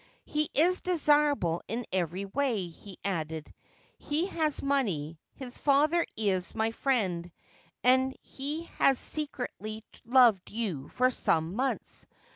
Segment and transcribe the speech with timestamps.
[0.25, 3.53] 4 He is desirable in every way,' he added.'
[4.09, 5.19] He has f money.
[5.35, 7.31] His father is my friend,
[7.83, 12.07] and he has secretly) loved you for some months.